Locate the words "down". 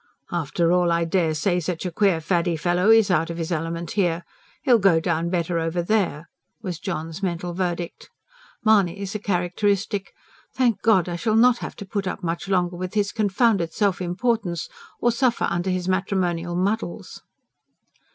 4.99-5.29